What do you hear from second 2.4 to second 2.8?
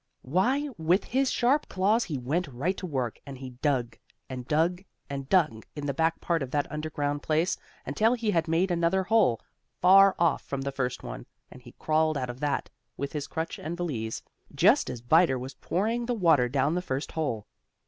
right